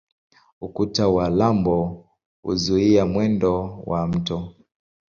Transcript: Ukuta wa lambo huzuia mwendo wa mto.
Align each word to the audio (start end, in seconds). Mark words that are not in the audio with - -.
Ukuta 0.61 1.07
wa 1.07 1.29
lambo 1.29 2.05
huzuia 2.41 3.05
mwendo 3.05 3.83
wa 3.85 4.07
mto. 4.07 4.55